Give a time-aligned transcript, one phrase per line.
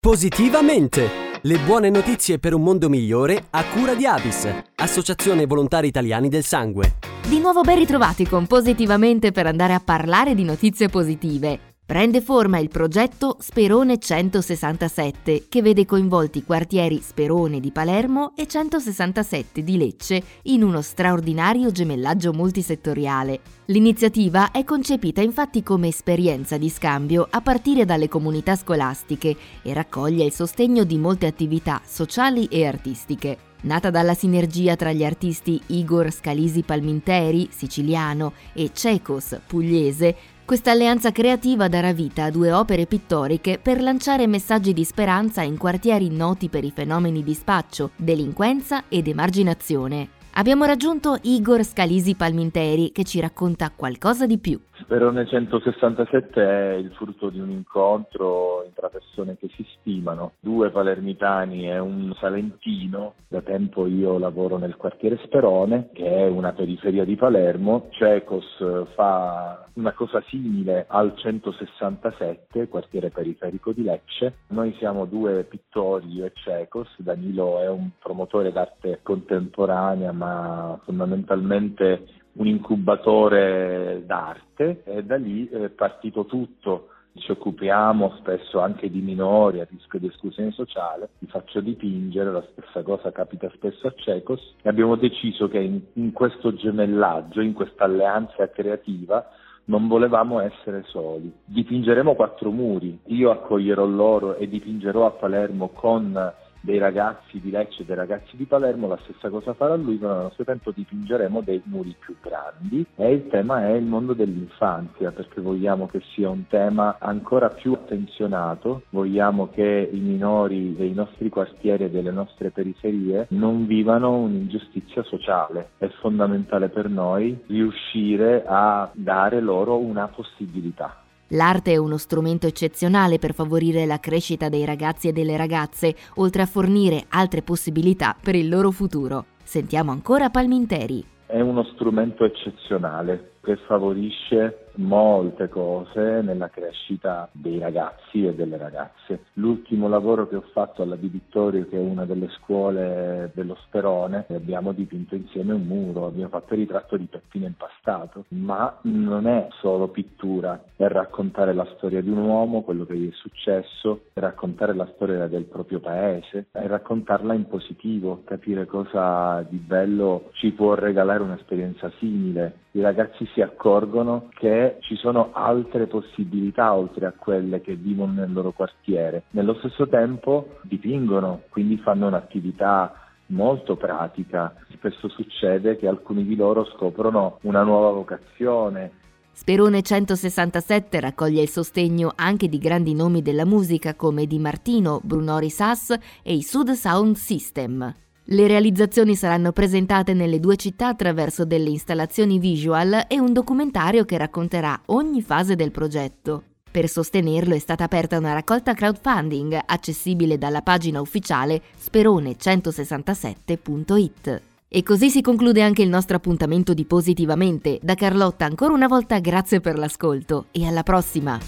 [0.00, 1.08] Positivamente!
[1.42, 6.44] Le buone notizie per un mondo migliore a cura di Avis, Associazione Volontari Italiani del
[6.44, 6.94] Sangue.
[7.28, 11.67] Di nuovo ben ritrovati con Positivamente per andare a parlare di notizie positive.
[11.88, 18.46] Prende forma il progetto Sperone 167, che vede coinvolti i quartieri Sperone di Palermo e
[18.46, 23.40] 167 di Lecce in uno straordinario gemellaggio multisettoriale.
[23.68, 30.26] L'iniziativa è concepita infatti come esperienza di scambio a partire dalle comunità scolastiche e raccoglie
[30.26, 33.38] il sostegno di molte attività sociali e artistiche.
[33.62, 41.12] Nata dalla sinergia tra gli artisti Igor Scalisi Palminteri, siciliano, e Cecos, pugliese, questa alleanza
[41.12, 46.48] creativa darà vita a due opere pittoriche per lanciare messaggi di speranza in quartieri noti
[46.48, 50.08] per i fenomeni di spaccio, delinquenza ed emarginazione.
[50.32, 54.58] Abbiamo raggiunto Igor Scalisi Palminteri che ci racconta qualcosa di più.
[54.88, 61.70] Sperone 167 è il frutto di un incontro tra persone che si stimano, due palermitani
[61.70, 63.12] e un salentino.
[63.28, 67.88] Da tempo io lavoro nel quartiere Sperone, che è una periferia di Palermo.
[67.90, 74.38] Cecos fa una cosa simile al 167, quartiere periferico di Lecce.
[74.48, 76.88] Noi siamo due pittori, io e Cecos.
[76.96, 82.06] Danilo è un promotore d'arte contemporanea, ma fondamentalmente
[82.38, 86.88] un incubatore d'arte e da lì è partito tutto.
[87.14, 92.44] Ci occupiamo spesso anche di minori a rischio di esclusione sociale, li faccio dipingere, la
[92.52, 97.54] stessa cosa capita spesso a Cecos e abbiamo deciso che in, in questo gemellaggio, in
[97.54, 99.28] questa alleanza creativa,
[99.64, 101.32] non volevamo essere soli.
[101.44, 106.32] Dipingeremo quattro muri, io accoglierò loro e dipingerò a Palermo con
[106.68, 110.18] dei ragazzi di Lecce e dei ragazzi di Palermo, la stessa cosa farà lui, ma
[110.18, 115.10] allo stesso tempo dipingeremo dei muri più grandi e il tema è il mondo dell'infanzia,
[115.10, 121.30] perché vogliamo che sia un tema ancora più attenzionato, vogliamo che i minori dei nostri
[121.30, 125.70] quartieri e delle nostre periferie non vivano un'ingiustizia sociale.
[125.78, 131.02] È fondamentale per noi riuscire a dare loro una possibilità.
[131.32, 136.40] L'arte è uno strumento eccezionale per favorire la crescita dei ragazzi e delle ragazze, oltre
[136.40, 139.26] a fornire altre possibilità per il loro futuro.
[139.42, 141.04] Sentiamo ancora Palminteri.
[141.26, 149.24] È uno strumento eccezionale che favorisce molte cose nella crescita dei ragazzi e delle ragazze.
[149.34, 154.26] L'ultimo lavoro che ho fatto alla Di Vittorio, che è una delle scuole dello Sperone,
[154.28, 159.48] abbiamo dipinto insieme un muro, abbiamo fatto il ritratto di Peppino impastato, ma non è
[159.60, 164.20] solo pittura, è raccontare la storia di un uomo, quello che gli è successo, è
[164.20, 170.52] raccontare la storia del proprio paese, è raccontarla in positivo, capire cosa di bello ci
[170.52, 172.66] può regalare un'esperienza simile.
[172.72, 178.32] I ragazzi si accorgono che ci sono altre possibilità oltre a quelle che vivono nel
[178.32, 179.24] loro quartiere.
[179.30, 182.92] Nello stesso tempo dipingono, quindi fanno un'attività
[183.26, 184.54] molto pratica.
[184.72, 189.06] Spesso succede che alcuni di loro scoprono una nuova vocazione.
[189.32, 195.48] Sperone 167 raccoglie il sostegno anche di grandi nomi della musica come Di Martino, Brunori
[195.48, 195.90] Sass
[196.22, 197.94] e i Sud Sound System.
[198.30, 204.18] Le realizzazioni saranno presentate nelle due città attraverso delle installazioni visual e un documentario che
[204.18, 206.42] racconterà ogni fase del progetto.
[206.70, 214.42] Per sostenerlo è stata aperta una raccolta crowdfunding accessibile dalla pagina ufficiale sperone167.it.
[214.68, 217.78] E così si conclude anche il nostro appuntamento di Positivamente.
[217.80, 221.40] Da Carlotta ancora una volta grazie per l'ascolto e alla prossima!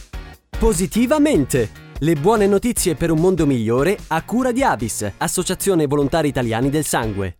[0.59, 1.90] Positivamente!
[2.03, 6.87] Le buone notizie per un mondo migliore a cura di Avis, Associazione Volontari Italiani del
[6.87, 7.40] Sangue.